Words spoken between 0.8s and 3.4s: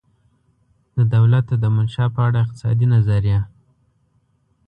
د دولته دمنشا په اړه اقتصادي نظریه